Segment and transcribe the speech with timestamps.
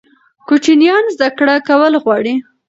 [0.47, 2.35] کوچنیان زده کړه کول غواړي.